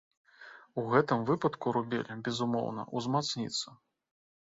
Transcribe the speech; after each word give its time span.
У 0.81 0.85
гэтым 0.93 1.19
выпадку 1.27 1.73
рубель, 1.77 2.09
безумоўна, 2.29 2.87
узмацніцца. 3.01 3.67